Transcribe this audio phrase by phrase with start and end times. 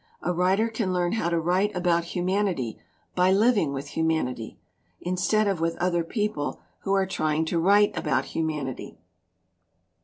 [0.23, 2.79] A writer can learn how to write about humanity
[3.13, 4.57] by living with humanity,
[4.99, 8.97] instead of with other people who are trying to write about humanity."